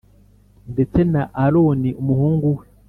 [0.71, 2.63] Ndetse na Aroni umuhumgu we